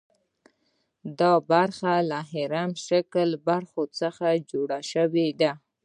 [1.19, 5.51] دا برخه له هرم شکلو برخو څخه جوړه شوې ده.